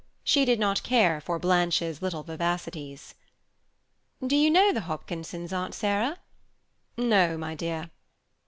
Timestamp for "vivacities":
2.23-3.13